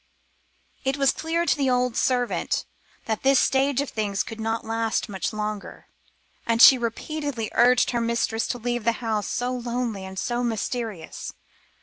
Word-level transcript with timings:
It 0.83 0.97
was 0.97 1.11
clear 1.11 1.45
to 1.45 1.55
the 1.55 1.69
old 1.69 1.95
servant 1.95 2.65
that 3.05 3.21
this 3.21 3.39
state 3.39 3.81
of 3.81 3.91
things 3.91 4.23
could 4.23 4.41
not 4.41 4.65
last 4.65 5.07
much 5.09 5.31
longer, 5.31 5.89
and 6.47 6.59
she 6.59 6.75
repeatedly 6.79 7.51
urged 7.53 7.91
her 7.91 8.01
mistress 8.01 8.47
to 8.47 8.57
leave 8.57 8.87
a 8.87 8.93
house 8.93 9.27
so 9.29 9.51
lonely 9.53 10.03
and 10.03 10.17
so 10.17 10.43
mysterious. 10.43 11.33